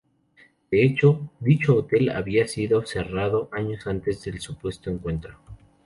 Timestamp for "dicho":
1.39-1.75